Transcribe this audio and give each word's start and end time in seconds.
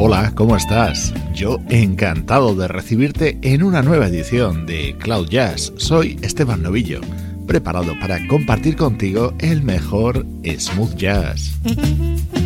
Hola, 0.00 0.30
¿cómo 0.36 0.56
estás? 0.56 1.12
Yo 1.34 1.58
encantado 1.70 2.54
de 2.54 2.68
recibirte 2.68 3.36
en 3.42 3.64
una 3.64 3.82
nueva 3.82 4.06
edición 4.06 4.64
de 4.64 4.96
Cloud 4.96 5.28
Jazz. 5.28 5.72
Soy 5.76 6.16
Esteban 6.22 6.62
Novillo, 6.62 7.00
preparado 7.48 7.98
para 7.98 8.24
compartir 8.28 8.76
contigo 8.76 9.34
el 9.40 9.64
mejor 9.64 10.24
smooth 10.44 10.94
jazz. 10.94 11.58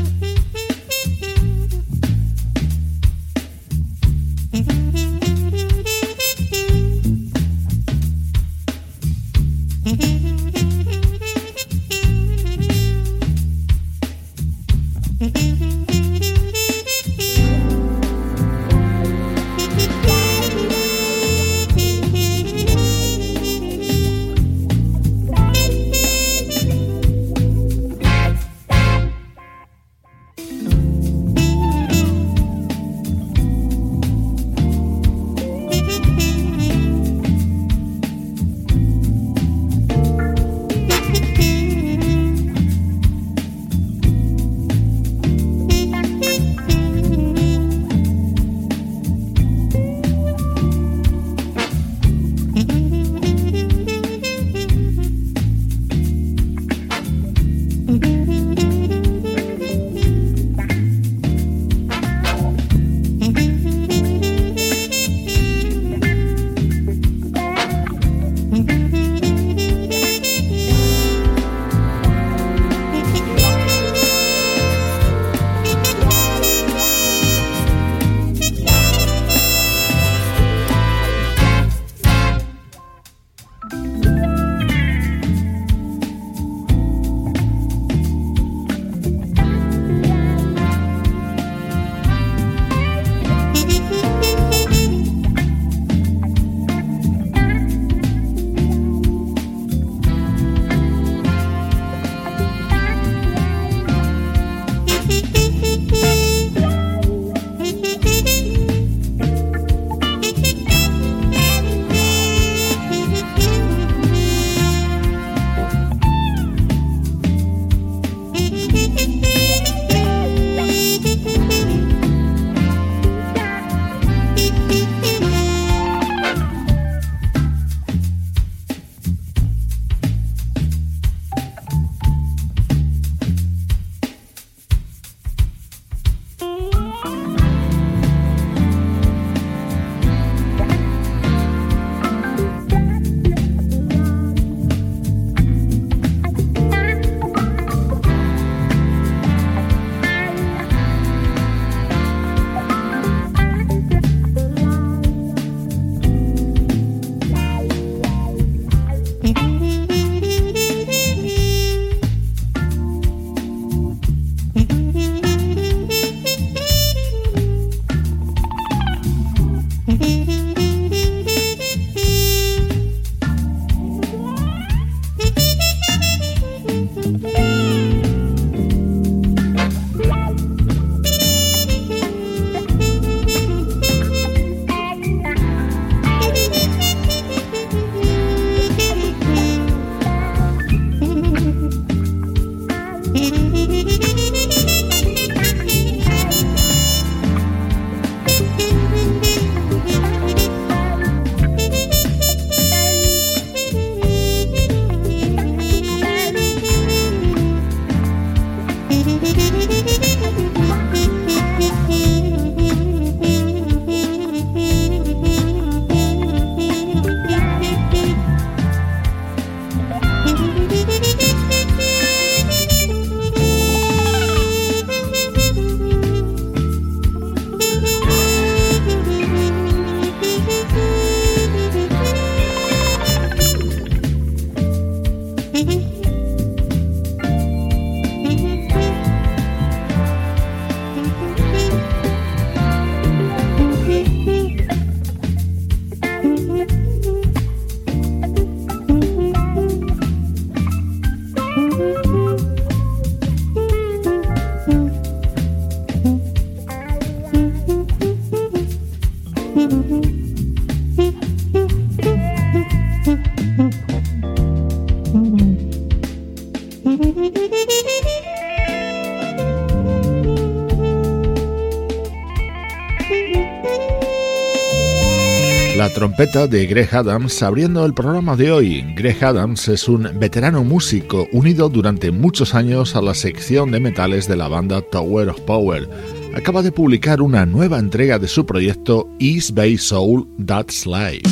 La 275.83 275.88
trompeta 275.88 276.47
de 276.47 276.66
Greg 276.66 276.95
Adams 276.95 277.42
abriendo 277.42 277.85
el 277.85 277.92
programa 277.92 278.37
de 278.37 278.52
hoy. 278.52 278.95
Greg 278.95 279.25
Adams 279.25 279.66
es 279.66 279.88
un 279.88 280.09
veterano 280.14 280.62
músico 280.62 281.26
unido 281.33 281.68
durante 281.68 282.12
muchos 282.12 282.54
años 282.54 282.95
a 282.95 283.02
la 283.02 283.14
sección 283.14 283.73
de 283.73 283.80
metales 283.80 284.28
de 284.28 284.37
la 284.37 284.47
banda 284.47 284.80
Tower 284.80 285.30
of 285.30 285.40
Power. 285.40 286.22
Acaba 286.35 286.62
de 286.62 286.73
publicar 286.73 287.21
una 287.21 287.45
nueva 287.45 287.79
entrega 287.79 288.19
de 288.19 288.26
su 288.26 288.47
proyecto 288.47 289.09
East 289.19 289.52
Bay 289.52 289.76
Soul 289.76 290.26
That's 290.47 290.87
Life. 290.87 291.23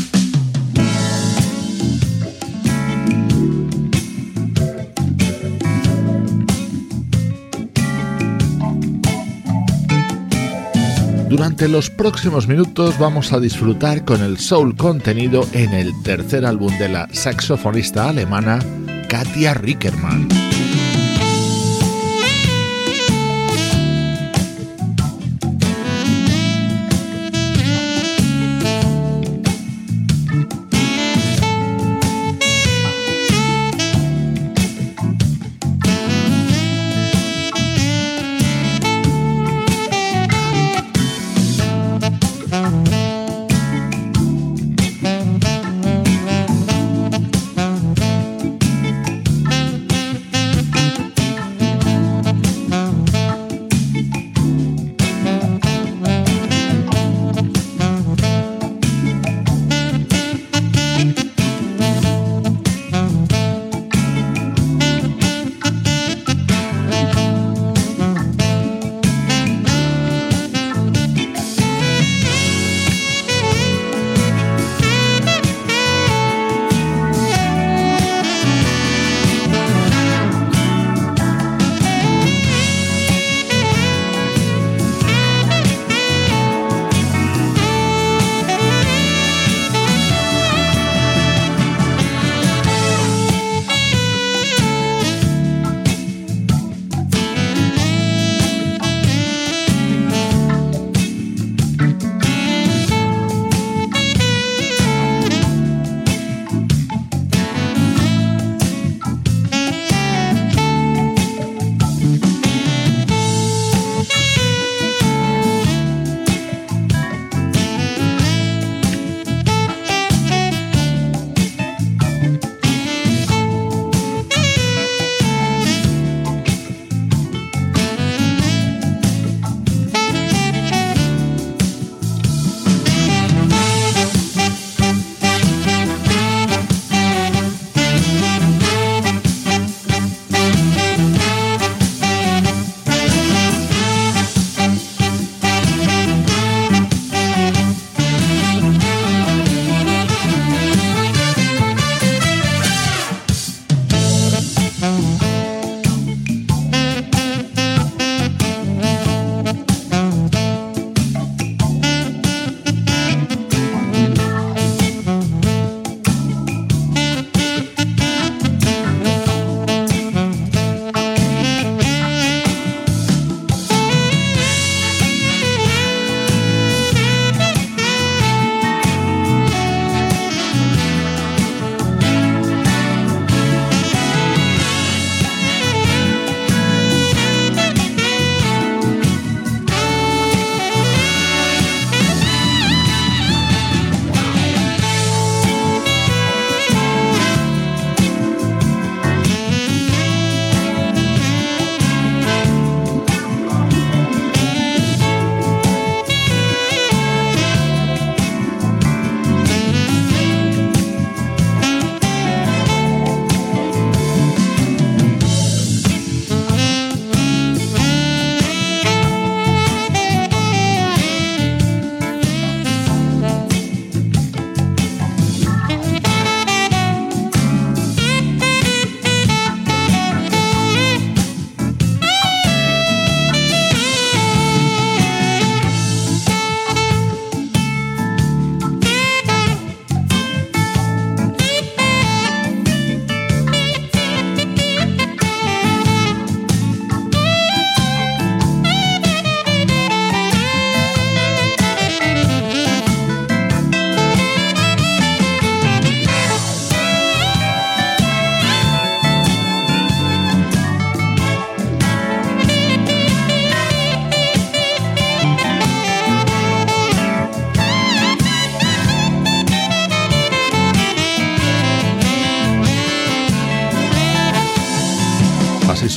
Durante 11.31 11.69
los 11.69 11.88
próximos 11.88 12.49
minutos 12.49 12.99
vamos 12.99 13.32
a 13.32 13.41
disfrutar 13.41 14.05
con 14.05 14.20
el 14.23 14.37
soul 14.37 14.76
contenido 14.76 15.47
en 15.52 15.73
el 15.73 15.93
tercer 16.02 16.44
álbum 16.44 16.76
de 16.79 16.88
la 16.88 17.08
saxofonista 17.12 18.08
alemana 18.08 18.58
Katia 19.08 19.55
Rickerman. 19.55 20.50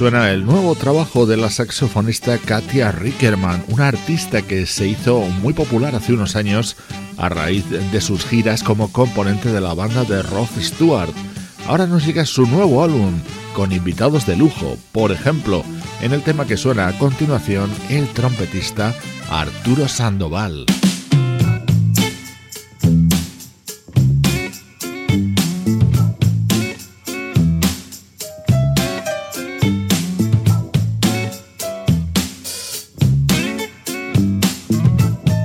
Suena 0.04 0.32
el 0.32 0.46
nuevo 0.46 0.76
trabajo 0.76 1.26
de 1.26 1.38
la 1.38 1.50
saxofonista 1.50 2.38
Katia 2.38 2.92
Rickerman, 2.92 3.64
una 3.70 3.88
artista 3.88 4.42
que 4.42 4.66
se 4.66 4.86
hizo 4.86 5.22
muy 5.42 5.54
popular 5.54 5.96
hace 5.96 6.12
unos 6.12 6.36
años 6.36 6.76
a 7.16 7.30
raíz 7.30 7.70
de 7.70 8.02
sus 8.02 8.26
giras 8.26 8.64
como 8.64 8.92
componente 8.92 9.50
de 9.50 9.62
la 9.62 9.74
banda 9.74 10.04
de 10.04 10.22
Rod 10.22 10.50
Stewart. 10.60 11.14
Ahora 11.68 11.88
nos 11.88 12.06
llega 12.06 12.26
su 12.26 12.46
nuevo 12.46 12.84
álbum, 12.84 13.14
con 13.54 13.72
invitados 13.72 14.26
de 14.26 14.36
lujo, 14.36 14.78
por 14.92 15.14
ejemplo, 15.14 15.64
en 16.02 16.12
el 16.12 16.22
tema 16.22 16.46
que 16.46 16.58
suena 16.58 16.90
a 16.90 16.98
continuación, 17.00 17.72
el 17.90 18.10
trompetista 18.10 18.94
Arturo 19.30 19.88
Sandoval. 19.88 20.66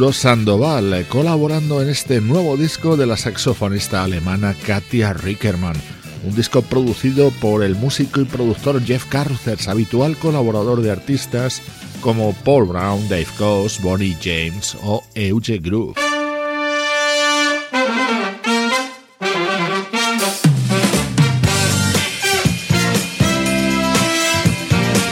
Arturo 0.00 0.14
Sandoval, 0.14 1.04
colaborando 1.10 1.82
en 1.82 1.90
este 1.90 2.22
nuevo 2.22 2.56
disco 2.56 2.96
de 2.96 3.04
la 3.04 3.18
saxofonista 3.18 4.02
alemana 4.02 4.54
Katia 4.66 5.12
Rickerman. 5.12 5.76
Un 6.24 6.34
disco 6.34 6.62
producido 6.62 7.30
por 7.32 7.62
el 7.62 7.74
músico 7.74 8.22
y 8.22 8.24
productor 8.24 8.82
Jeff 8.82 9.04
Carruthers, 9.04 9.68
habitual 9.68 10.16
colaborador 10.16 10.80
de 10.80 10.90
artistas 10.90 11.60
como 12.00 12.32
Paul 12.32 12.68
Brown, 12.68 13.10
Dave 13.10 13.26
Coase, 13.36 13.82
Bonnie 13.82 14.16
James 14.22 14.74
o 14.82 15.04
Euge 15.14 15.58
Groove. 15.58 16.00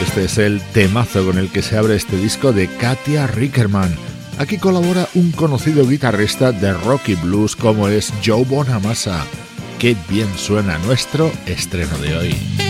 Este 0.00 0.24
es 0.24 0.38
el 0.38 0.62
temazo 0.72 1.26
con 1.26 1.36
el 1.36 1.50
que 1.50 1.60
se 1.60 1.76
abre 1.76 1.94
este 1.94 2.16
disco 2.16 2.54
de 2.54 2.68
Katia 2.78 3.26
Rickerman. 3.26 4.07
Aquí 4.38 4.56
colabora 4.56 5.08
un 5.14 5.32
conocido 5.32 5.84
guitarrista 5.86 6.52
de 6.52 6.72
rock 6.72 7.08
y 7.08 7.14
blues 7.16 7.56
como 7.56 7.88
es 7.88 8.12
Joe 8.24 8.44
Bonamassa. 8.44 9.24
Qué 9.80 9.96
bien 10.08 10.28
suena 10.36 10.78
nuestro 10.78 11.30
estreno 11.46 11.98
de 11.98 12.16
hoy. 12.16 12.67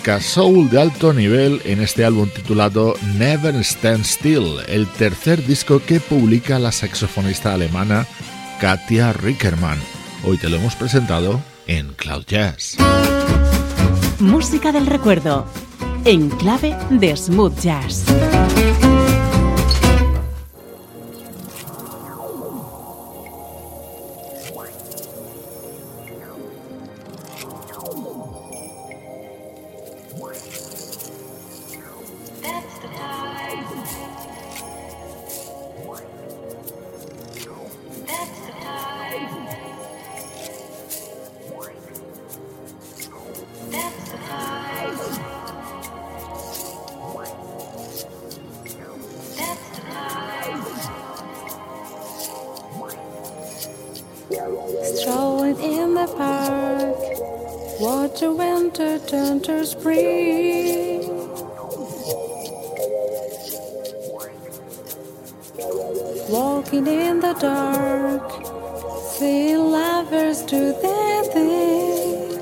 Música 0.00 0.20
soul 0.22 0.70
de 0.70 0.80
alto 0.80 1.12
nivel 1.12 1.60
en 1.66 1.82
este 1.82 2.06
álbum 2.06 2.26
titulado 2.34 2.94
Never 3.18 3.54
Stand 3.56 4.02
Still, 4.06 4.56
el 4.66 4.86
tercer 4.86 5.44
disco 5.44 5.82
que 5.84 6.00
publica 6.00 6.58
la 6.58 6.72
saxofonista 6.72 7.52
alemana 7.52 8.06
Katia 8.62 9.12
Rickerman. 9.12 9.78
Hoy 10.24 10.38
te 10.38 10.48
lo 10.48 10.56
hemos 10.56 10.74
presentado 10.74 11.38
en 11.66 11.92
Cloud 11.92 12.24
Jazz. 12.26 12.78
Música 14.20 14.72
del 14.72 14.86
recuerdo, 14.86 15.44
en 16.06 16.30
clave 16.30 16.74
de 16.88 17.14
smooth 17.14 17.60
jazz. 17.60 18.06
walking 66.72 66.86
in 66.86 67.18
the 67.20 67.34
dark. 67.34 68.30
see 69.02 69.56
lovers 69.56 70.42
do 70.42 70.72
their 70.82 71.22
thing. 71.24 72.38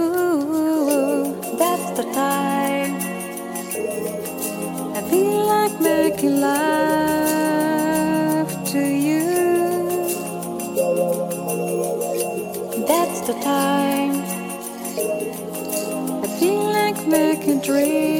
Ooh, 0.00 1.40
that's 1.58 1.90
the 1.98 2.04
time. 2.12 2.96
I 4.94 5.00
feel 5.10 5.46
like 5.46 5.80
making 5.80 6.40
love 6.40 7.68
to 8.72 8.80
you. 9.06 9.24
That's 12.86 13.20
the 13.26 13.34
time. 13.42 14.14
I 16.24 16.26
feel 16.38 16.64
like 16.72 17.06
making 17.06 17.60
dreams. 17.60 18.17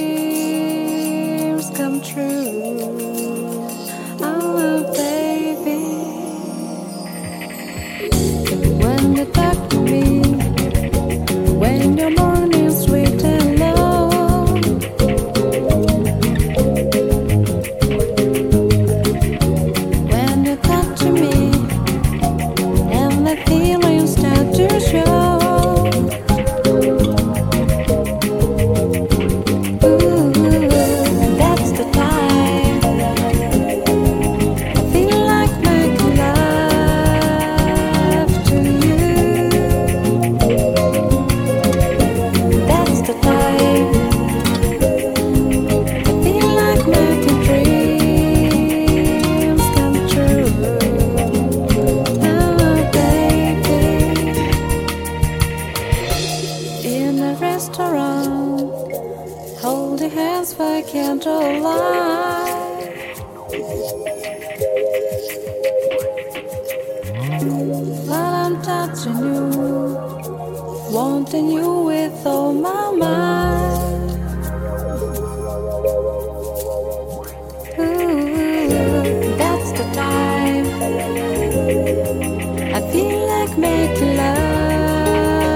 make 83.60 84.00
love 84.20 85.48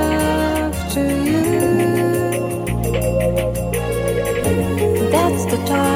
to 0.95 1.01
you. 1.31 1.43
That's 5.11 5.45
the 5.47 5.57
time. 5.67 5.92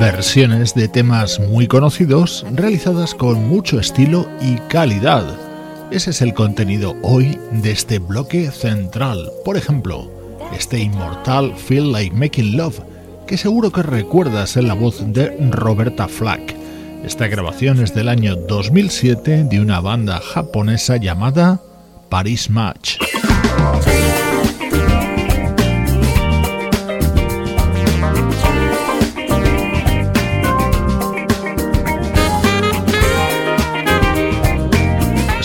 Versiones 0.00 0.74
de 0.74 0.88
temas 0.88 1.38
muy 1.38 1.66
conocidos 1.66 2.44
realizadas 2.52 3.14
con 3.14 3.48
mucho 3.48 3.78
estilo 3.78 4.28
y 4.40 4.56
calidad. 4.68 5.24
Ese 5.90 6.10
es 6.10 6.20
el 6.20 6.34
contenido 6.34 6.96
hoy 7.02 7.38
de 7.52 7.70
este 7.70 7.98
bloque 7.98 8.50
central. 8.50 9.30
Por 9.44 9.56
ejemplo, 9.56 10.10
este 10.56 10.78
inmortal 10.78 11.54
Feel 11.56 11.92
Like 11.92 12.14
Making 12.14 12.56
Love, 12.56 12.80
que 13.26 13.36
seguro 13.36 13.70
que 13.70 13.82
recuerdas 13.82 14.56
en 14.56 14.68
la 14.68 14.74
voz 14.74 15.02
de 15.12 15.36
Roberta 15.50 16.08
Flack. 16.08 16.54
Esta 17.04 17.28
grabación 17.28 17.82
es 17.82 17.94
del 17.94 18.08
año 18.08 18.34
2007 18.34 19.44
de 19.44 19.60
una 19.60 19.80
banda 19.80 20.20
japonesa 20.20 20.96
llamada 20.96 21.60
Paris 22.08 22.50
Match. 22.50 22.98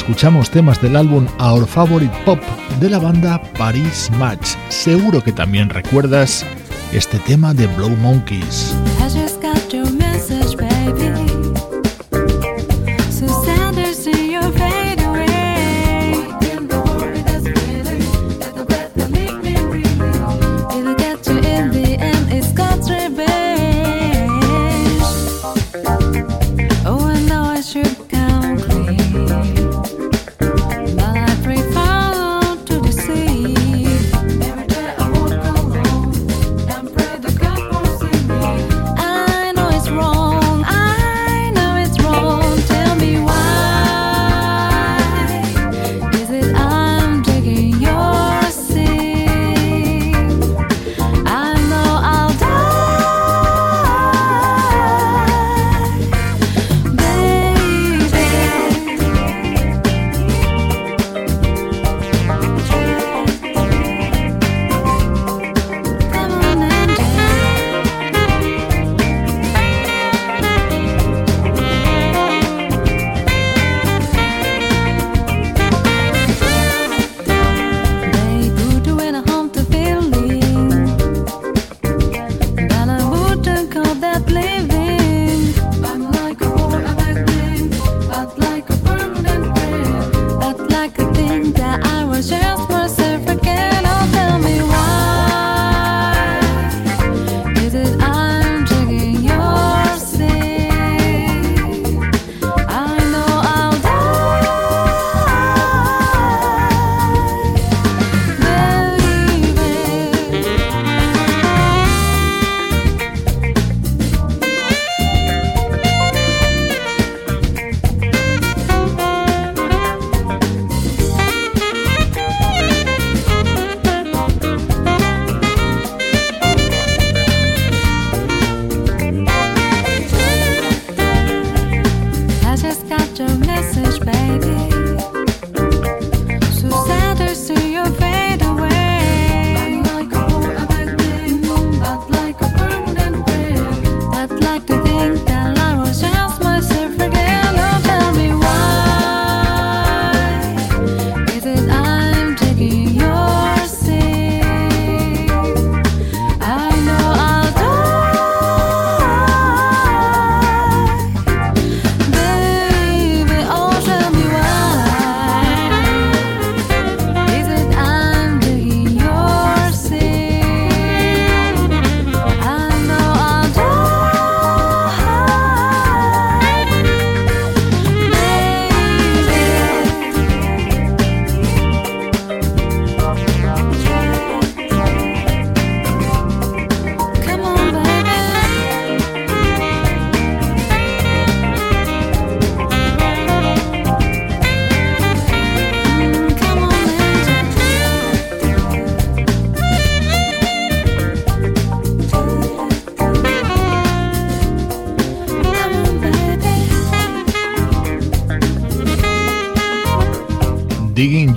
Escuchamos 0.09 0.49
temas 0.49 0.81
del 0.81 0.95
álbum 0.95 1.27
Our 1.39 1.67
Favorite 1.67 2.11
Pop 2.25 2.39
de 2.79 2.89
la 2.89 2.97
banda 2.97 3.39
Paris 3.59 4.09
Match. 4.17 4.55
Seguro 4.69 5.23
que 5.23 5.31
también 5.31 5.69
recuerdas 5.69 6.43
este 6.91 7.19
tema 7.19 7.53
de 7.53 7.67
Blow 7.67 7.91
Monkeys. 7.91 8.73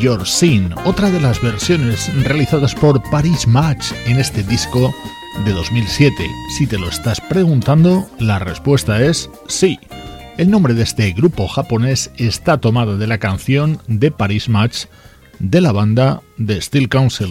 Your 0.03 0.27
Sin, 0.27 0.75
otra 0.85 1.11
de 1.11 1.21
las 1.21 1.41
versiones 1.41 2.11
realizadas 2.25 2.75
por 2.75 3.01
Paris 3.11 3.47
Match 3.47 3.93
en 4.05 4.19
este 4.19 4.43
disco 4.43 4.93
de 5.45 5.53
2007. 5.53 6.13
Si 6.59 6.67
te 6.67 6.77
lo 6.77 6.89
estás 6.89 7.21
preguntando, 7.21 8.11
la 8.19 8.41
respuesta 8.41 9.01
es 9.01 9.31
sí. 9.47 9.79
El 10.39 10.51
nombre 10.51 10.75
de 10.75 10.83
este 10.83 11.13
grupo 11.13 11.47
japonés 11.47 12.11
está 12.17 12.59
tomado 12.59 12.99
de 12.99 13.07
la 13.07 13.19
canción 13.19 13.81
de 13.87 14.11
Paris 14.11 14.49
Match 14.49 14.87
de 15.39 15.61
la 15.61 15.71
banda 15.71 16.21
The 16.45 16.61
Steel 16.61 16.89
Council. 16.89 17.31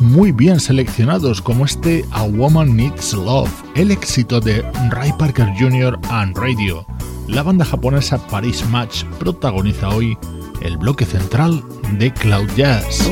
Muy 0.00 0.32
bien 0.32 0.60
seleccionados 0.60 1.42
como 1.42 1.66
este 1.66 2.06
A 2.10 2.22
Woman 2.22 2.74
Needs 2.74 3.12
Love, 3.12 3.50
el 3.74 3.90
éxito 3.90 4.40
de 4.40 4.62
Ray 4.90 5.12
Parker 5.18 5.46
Jr. 5.58 5.98
and 6.08 6.34
Radio. 6.38 6.86
La 7.28 7.42
banda 7.42 7.66
japonesa 7.66 8.16
Paris 8.28 8.64
Match 8.70 9.04
protagoniza 9.18 9.90
hoy 9.90 10.16
el 10.62 10.78
bloque 10.78 11.04
central 11.04 11.62
de 11.98 12.10
Cloud 12.14 12.48
Jazz. 12.56 13.10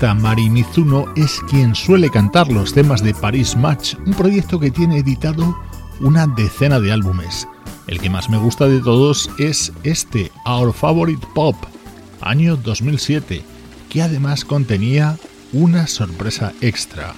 Mari 0.00 0.48
Mizuno 0.48 1.12
es 1.14 1.40
quien 1.50 1.74
suele 1.74 2.08
cantar 2.08 2.50
los 2.50 2.72
temas 2.72 3.02
de 3.02 3.12
Paris 3.12 3.54
Match, 3.54 3.96
un 4.06 4.14
proyecto 4.14 4.58
que 4.58 4.70
tiene 4.70 4.98
editado 4.98 5.58
una 6.00 6.26
decena 6.26 6.80
de 6.80 6.90
álbumes. 6.90 7.46
El 7.86 8.00
que 8.00 8.08
más 8.08 8.30
me 8.30 8.38
gusta 8.38 8.66
de 8.66 8.80
todos 8.80 9.30
es 9.38 9.72
este, 9.82 10.32
Our 10.46 10.72
Favorite 10.72 11.26
Pop, 11.34 11.54
año 12.22 12.56
2007, 12.56 13.42
que 13.90 14.02
además 14.02 14.46
contenía 14.46 15.18
una 15.52 15.86
sorpresa 15.86 16.54
extra. 16.62 17.14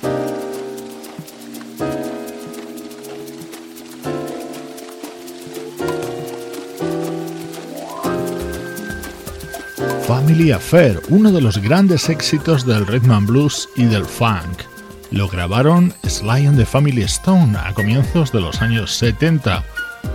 Family 10.42 10.56
Affair, 10.56 11.00
uno 11.08 11.30
de 11.30 11.40
los 11.40 11.58
grandes 11.58 12.08
éxitos 12.08 12.66
del 12.66 12.84
rhythm 12.84 13.12
and 13.12 13.28
blues 13.28 13.68
y 13.76 13.84
del 13.84 14.04
funk. 14.04 14.62
Lo 15.12 15.28
grabaron 15.28 15.94
Sly 16.04 16.46
and 16.46 16.58
the 16.58 16.66
Family 16.66 17.02
Stone 17.02 17.56
a 17.56 17.72
comienzos 17.74 18.32
de 18.32 18.40
los 18.40 18.60
años 18.60 18.92
70. 18.96 19.62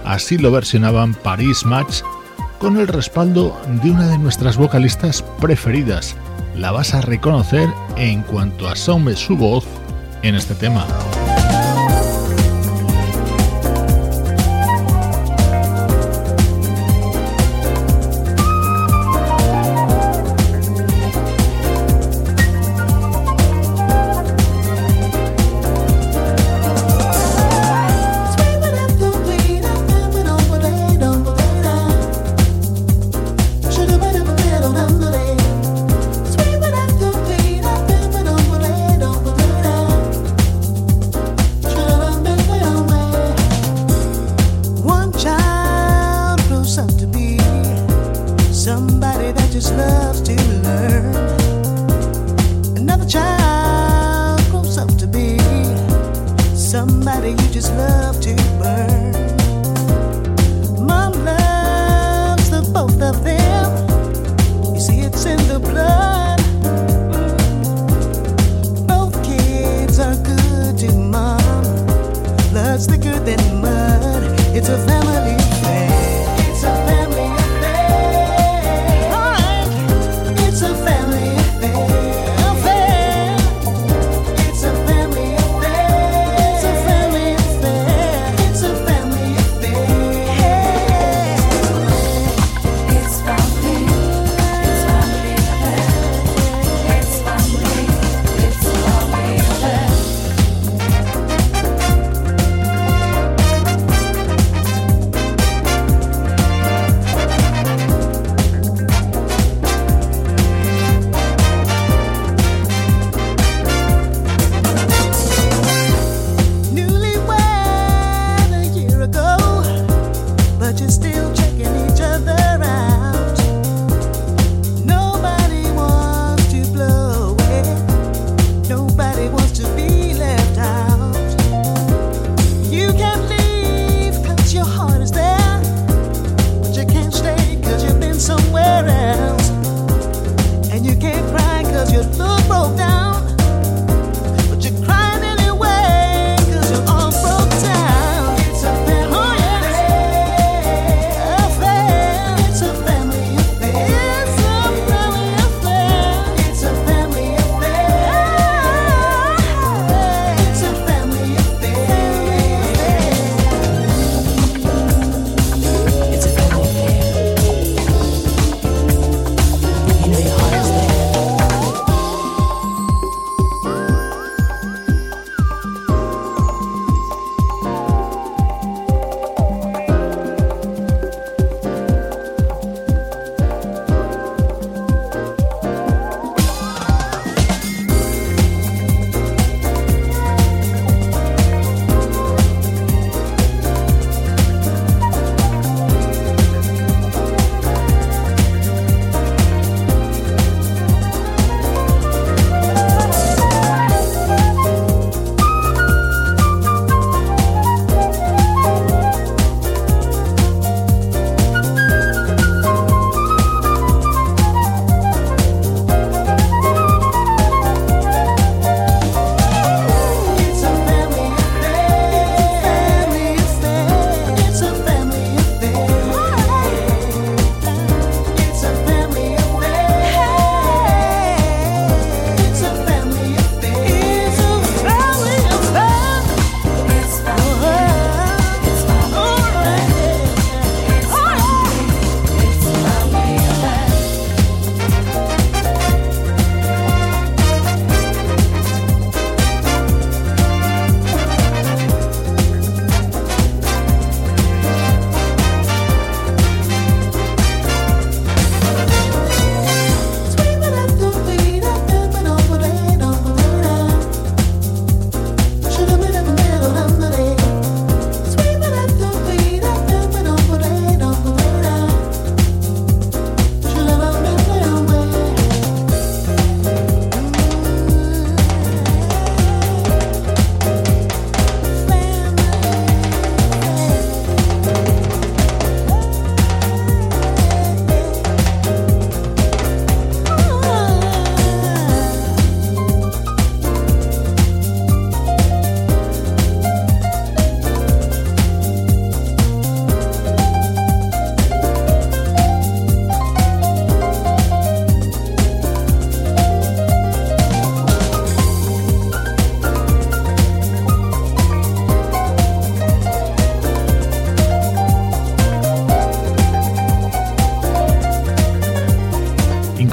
Así 0.04 0.38
lo 0.38 0.52
versionaban 0.52 1.14
Paris 1.14 1.64
Match 1.64 2.02
con 2.60 2.76
el 2.76 2.90
respaldo 2.90 3.58
de 3.82 3.90
una 3.90 4.10
de 4.10 4.18
nuestras 4.18 4.58
vocalistas 4.58 5.24
preferidas. 5.40 6.18
La 6.58 6.72
vas 6.72 6.94
a 6.94 7.00
reconocer 7.00 7.70
en 7.96 8.22
cuanto 8.24 8.68
asome 8.68 9.16
su 9.16 9.38
voz 9.38 9.64
en 10.24 10.36
este 10.36 10.56
tema. 10.56 10.86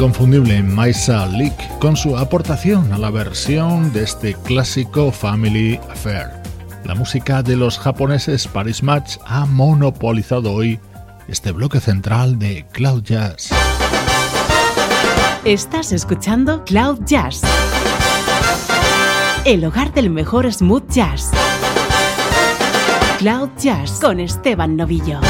Inconfundible 0.04 0.62
Maisa 0.62 1.24
Leak 1.24 1.78
con 1.78 1.96
su 1.96 2.18
aportación 2.18 2.92
a 2.92 2.98
la 2.98 3.10
versión 3.10 3.90
de 3.94 4.02
este 4.02 4.34
clásico 4.34 5.10
Family 5.10 5.80
Affair. 5.90 6.28
La 6.84 6.94
música 6.94 7.42
de 7.42 7.56
los 7.56 7.78
japoneses 7.78 8.46
Paris 8.46 8.82
Match 8.82 9.16
ha 9.24 9.46
monopolizado 9.46 10.52
hoy 10.52 10.78
este 11.26 11.52
bloque 11.52 11.80
central 11.80 12.38
de 12.38 12.66
Cloud 12.72 13.02
Jazz. 13.02 13.48
Estás 15.46 15.90
escuchando 15.90 16.62
Cloud 16.64 16.98
Jazz, 17.06 17.40
el 19.46 19.64
hogar 19.64 19.94
del 19.94 20.10
mejor 20.10 20.52
smooth 20.52 20.86
jazz. 20.90 21.30
Cloud 23.20 23.48
Jazz 23.56 24.00
con 24.02 24.20
Esteban 24.20 24.76
Novillo. 24.76 25.20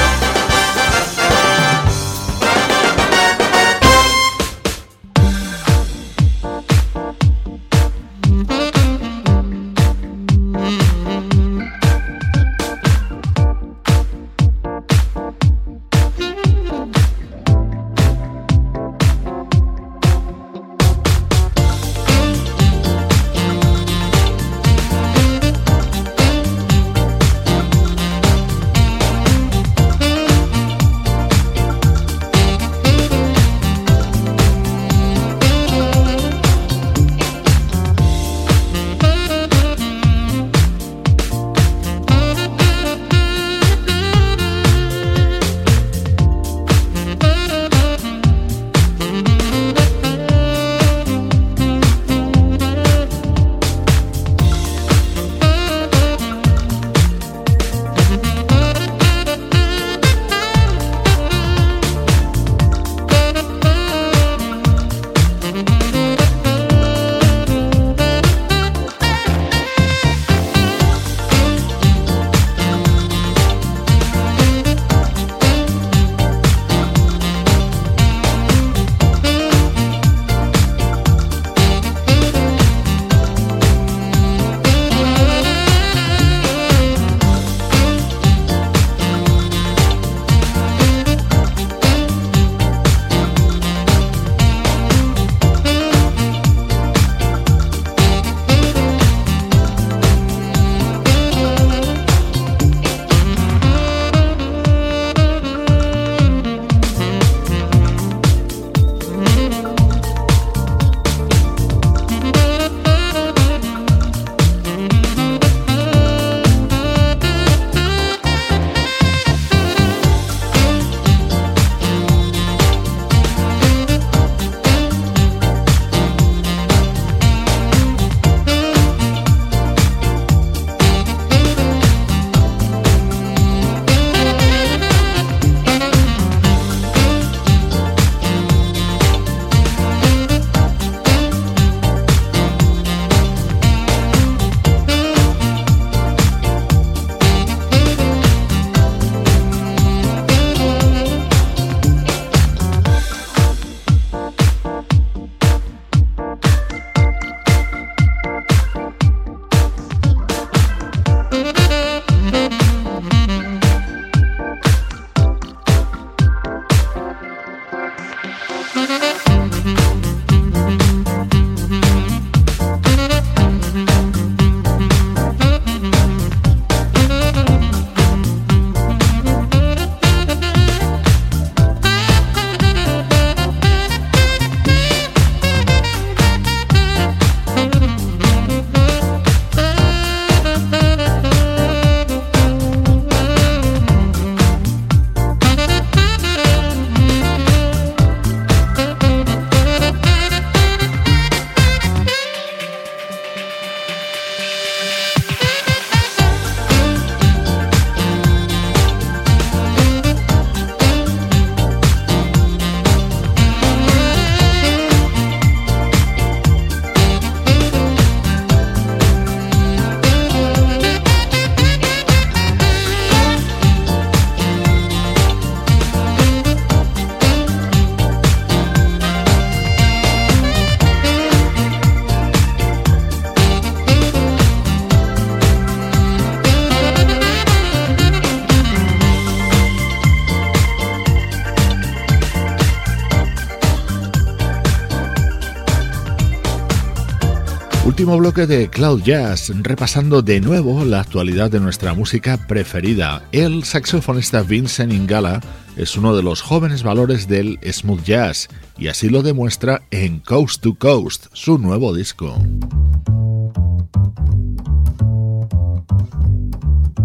Último 248.05 248.18
bloque 248.18 248.46
de 248.46 248.68
Cloud 248.68 249.02
Jazz, 249.02 249.50
repasando 249.62 250.20
de 250.20 250.38
nuevo 250.38 250.84
la 250.84 251.00
actualidad 251.00 251.50
de 251.50 251.59
nuestra 251.59 251.94
música 251.94 252.36
preferida. 252.36 253.22
El 253.32 253.64
saxofonista 253.64 254.42
Vincent 254.42 254.92
Ingala 254.92 255.40
es 255.74 255.96
uno 255.96 256.14
de 256.14 256.22
los 256.22 256.42
jóvenes 256.42 256.82
valores 256.82 257.28
del 257.28 257.59
smooth 257.62 258.02
jazz 258.02 258.48
y 258.76 258.88
así 258.88 259.09
lo 259.09 259.22
demuestra 259.22 259.84
en 259.90 260.18
Coast 260.18 260.62
to 260.62 260.74
Coast, 260.74 261.28
su 261.32 261.57
nuevo 261.57 261.94
disco. 261.94 262.36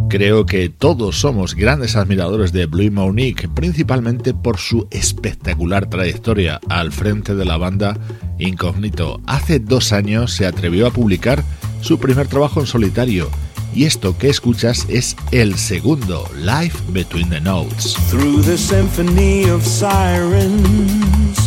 Creo 0.09 0.47
que 0.47 0.69
todos 0.69 1.19
somos 1.19 1.53
grandes 1.53 1.95
admiradores 1.95 2.51
de 2.51 2.65
Blue 2.65 2.89
Monique, 2.91 3.47
principalmente 3.47 4.33
por 4.33 4.57
su 4.57 4.87
espectacular 4.89 5.87
trayectoria 5.87 6.59
al 6.67 6.91
frente 6.91 7.35
de 7.35 7.45
la 7.45 7.57
banda 7.57 7.95
Incognito. 8.39 9.21
Hace 9.27 9.59
dos 9.59 9.93
años 9.93 10.33
se 10.33 10.47
atrevió 10.47 10.87
a 10.87 10.91
publicar 10.91 11.43
su 11.81 11.99
primer 11.99 12.27
trabajo 12.27 12.59
en 12.59 12.65
solitario, 12.65 13.29
y 13.75 13.83
esto 13.83 14.17
que 14.17 14.29
escuchas 14.29 14.87
es 14.89 15.15
el 15.31 15.59
segundo, 15.59 16.27
Life 16.35 16.79
Between 16.87 17.29
the 17.29 17.39
Notes. 17.39 17.95
Through 18.09 18.41
the 18.41 18.57
symphony 18.57 19.47
of 19.47 19.63
sirens, 19.63 21.37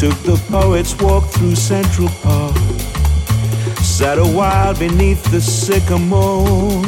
took 0.00 0.16
the 0.24 0.36
poets 0.50 1.00
walk 1.00 1.30
through 1.30 1.54
Central 1.54 2.10
Park, 2.24 2.56
sat 3.80 4.18
a 4.18 4.24
while 4.24 4.74
beneath 4.74 5.22
the 5.30 5.40
sycamore. 5.40 6.82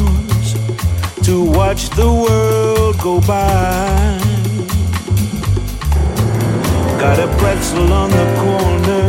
To 1.24 1.44
watch 1.44 1.88
the 1.90 2.12
world 2.12 2.98
go 2.98 3.20
by. 3.20 4.18
Got 6.98 7.20
a 7.20 7.28
pretzel 7.38 7.92
on 7.92 8.10
the 8.10 8.26
corner 8.42 9.06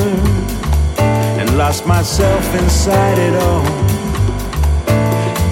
and 1.40 1.58
lost 1.58 1.88
myself 1.88 2.46
inside 2.56 3.18
it 3.18 3.34
all. 3.42 3.66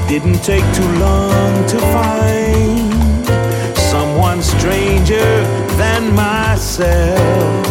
Didn't 0.07 0.43
take 0.43 0.65
too 0.75 0.91
long 0.99 1.65
to 1.67 1.79
find 1.95 3.25
someone 3.79 4.43
stranger 4.43 5.29
than 5.81 6.13
myself. 6.13 7.65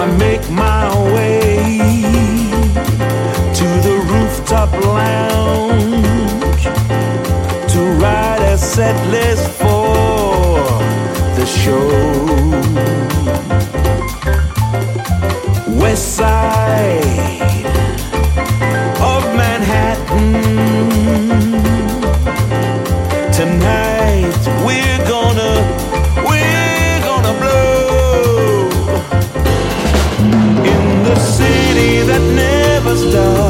I 0.00 0.06
make 0.16 0.48
my 0.50 0.94
way 1.12 1.56
to 3.58 3.66
the 3.86 3.96
rooftop 4.12 4.72
lounge 4.84 5.95
set 8.76 9.06
list 9.10 9.48
for 9.52 9.94
the 11.38 11.46
show. 11.46 11.88
West 15.80 16.16
side 16.16 17.54
of 19.10 19.22
Manhattan. 19.40 20.34
Tonight 23.32 24.40
we're 24.66 25.02
gonna, 25.14 25.54
we're 26.28 27.00
gonna 27.08 27.34
blow 27.40 28.68
in 30.72 30.84
the 31.08 31.16
city 31.38 32.02
that 32.08 32.20
never 32.44 32.94
stops. 32.94 33.45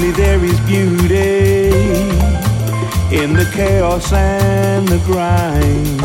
Very 0.00 0.12
there 0.12 0.42
is 0.42 0.58
beauty 0.60 1.68
in 3.14 3.34
the 3.34 3.46
chaos 3.52 4.10
and 4.14 4.88
the 4.88 4.96
grind. 5.04 6.00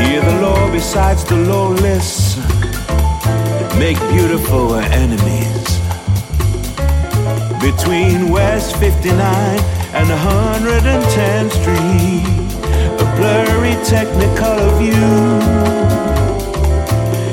Hear 0.00 0.20
the 0.20 0.40
law 0.42 0.68
besides 0.72 1.22
the 1.24 1.36
lawless 1.36 2.36
make 3.78 3.98
beautiful 4.10 4.74
enemies 4.74 5.68
between 7.62 8.30
West 8.30 8.74
59 8.78 9.14
and 9.94 10.08
110th 10.10 11.52
Street. 11.52 12.26
A 12.98 13.06
blurry 13.16 13.76
technicolor 13.86 14.72
view. 14.80 15.14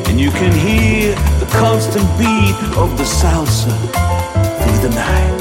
And 0.09 0.21
you 0.21 0.29
can 0.29 0.53
hear 0.53 1.15
the 1.39 1.49
constant 1.57 2.05
beat 2.19 2.55
of 2.77 2.95
the 2.99 3.03
salsa 3.03 3.73
through 4.61 4.89
the 4.89 4.95
night. 4.95 5.34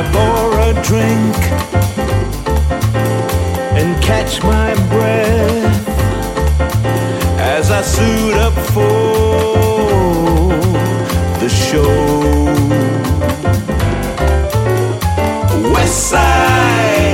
I 0.00 0.04
pour 0.12 0.58
a 0.58 0.72
drink 0.82 1.36
and 3.78 4.02
catch 4.02 4.42
my 4.42 4.72
breath 4.88 5.88
as 7.38 7.70
I 7.70 7.82
suit 7.82 8.34
up 8.38 8.54
for 8.72 9.28
the 11.38 11.48
show. 11.50 11.92
West 15.74 16.08
side 16.08 17.09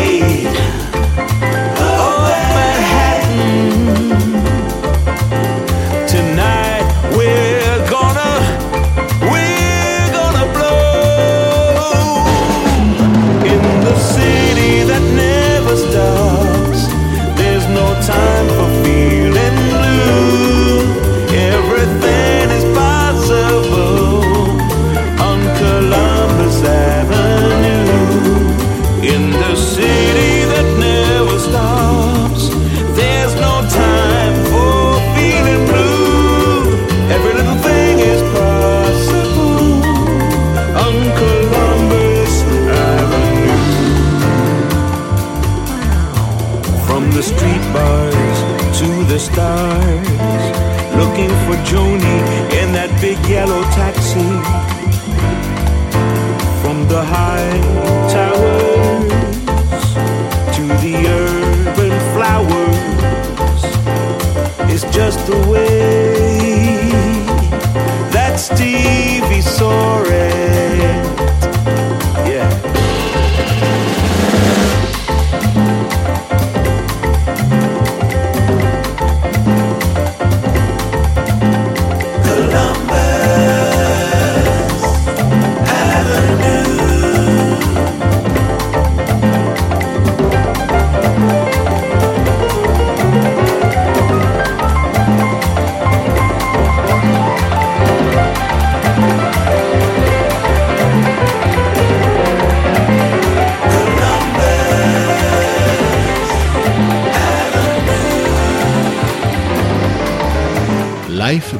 Joni 51.71 52.06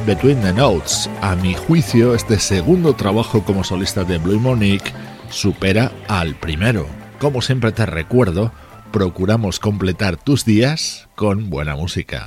Between 0.07 0.39
the 0.39 0.53
Notes. 0.53 1.09
A 1.19 1.35
mi 1.35 1.53
juicio, 1.53 2.15
este 2.15 2.39
segundo 2.39 2.93
trabajo 2.93 3.43
como 3.43 3.65
solista 3.65 4.05
de 4.05 4.17
Blue 4.17 4.39
Monique 4.39 4.93
supera 5.29 5.91
al 6.07 6.35
primero. 6.35 6.87
Como 7.19 7.41
siempre 7.41 7.73
te 7.73 7.85
recuerdo, 7.85 8.53
procuramos 8.93 9.59
completar 9.59 10.15
tus 10.15 10.45
días 10.45 11.09
con 11.15 11.49
buena 11.49 11.75
música. 11.75 12.25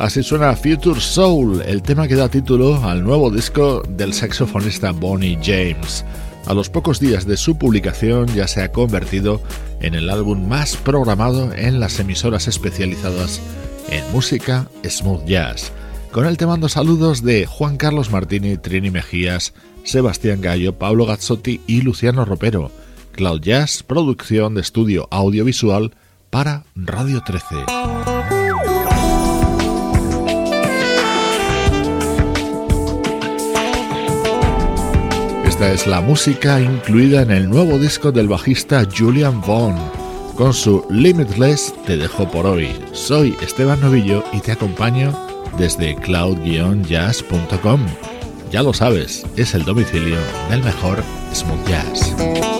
Así 0.00 0.22
suena 0.22 0.56
Future 0.56 0.98
Soul, 0.98 1.60
el 1.60 1.82
tema 1.82 2.08
que 2.08 2.14
da 2.14 2.30
título 2.30 2.82
al 2.84 3.04
nuevo 3.04 3.30
disco 3.30 3.82
del 3.86 4.14
saxofonista 4.14 4.92
Bonnie 4.92 5.38
James. 5.42 6.06
A 6.46 6.54
los 6.54 6.70
pocos 6.70 7.00
días 7.00 7.26
de 7.26 7.36
su 7.36 7.58
publicación 7.58 8.26
ya 8.28 8.48
se 8.48 8.62
ha 8.62 8.72
convertido 8.72 9.42
en 9.82 9.94
el 9.94 10.08
álbum 10.08 10.48
más 10.48 10.74
programado 10.78 11.52
en 11.52 11.80
las 11.80 12.00
emisoras 12.00 12.48
especializadas 12.48 13.42
en 13.90 14.10
música 14.10 14.70
smooth 14.88 15.26
jazz. 15.26 15.70
Con 16.12 16.24
él 16.24 16.38
te 16.38 16.46
mando 16.46 16.70
saludos 16.70 17.22
de 17.22 17.44
Juan 17.44 17.76
Carlos 17.76 18.10
Martini, 18.10 18.56
Trini 18.56 18.90
Mejías, 18.90 19.52
Sebastián 19.84 20.40
Gallo, 20.40 20.78
Pablo 20.78 21.04
Gazzotti 21.04 21.60
y 21.66 21.82
Luciano 21.82 22.24
Ropero. 22.24 22.70
Cloud 23.12 23.42
Jazz, 23.42 23.82
producción 23.82 24.54
de 24.54 24.62
estudio 24.62 25.08
audiovisual 25.10 25.92
para 26.30 26.64
Radio 26.74 27.20
13. 27.22 28.19
Esta 35.60 35.74
es 35.74 35.86
la 35.86 36.00
música 36.00 36.58
incluida 36.58 37.20
en 37.20 37.30
el 37.30 37.46
nuevo 37.46 37.78
disco 37.78 38.10
del 38.10 38.28
bajista 38.28 38.82
Julian 38.96 39.42
Vaughn. 39.42 39.76
Con 40.34 40.54
su 40.54 40.86
Limitless 40.88 41.74
te 41.84 41.98
dejo 41.98 42.26
por 42.30 42.46
hoy. 42.46 42.70
Soy 42.92 43.36
Esteban 43.42 43.78
Novillo 43.78 44.24
y 44.32 44.40
te 44.40 44.52
acompaño 44.52 45.12
desde 45.58 45.96
cloud-jazz.com. 45.96 47.86
Ya 48.50 48.62
lo 48.62 48.72
sabes, 48.72 49.26
es 49.36 49.52
el 49.52 49.66
domicilio 49.66 50.16
del 50.48 50.62
mejor 50.62 51.02
smooth 51.34 51.68
jazz. 51.68 52.59